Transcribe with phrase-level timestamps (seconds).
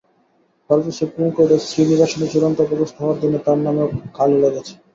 [0.69, 4.73] ভারতীয় সুপ্রিম কোর্টে শ্রীনিবাসনের চূড়ান্ত অপদস্থ হওয়ার দিনে তাঁর নামেও কালি লেগেছে।